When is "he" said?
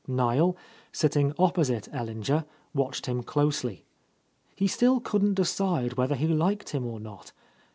4.55-4.65, 6.15-6.27